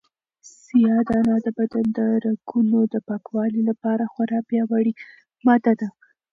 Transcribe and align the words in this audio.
سیاه 0.63 1.01
دانه 1.09 1.35
د 1.45 1.47
بدن 1.59 1.85
د 1.97 1.99
رګونو 2.25 2.79
د 2.93 2.95
پاکوالي 3.07 3.61
لپاره 3.69 4.03
خورا 4.11 4.39
پیاوړې 4.49 4.93
ماده 5.45 5.73
ده. 5.79 5.87